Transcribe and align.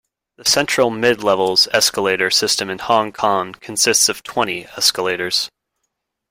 The 0.37 0.45
Central-Midlevels 0.45 1.67
escalator 1.71 2.31
system 2.31 2.71
in 2.71 2.79
Hong 2.79 3.11
Kong 3.11 3.53
consists 3.53 4.09
of 4.09 4.23
twenty 4.23 4.65
escalators. 4.75 5.51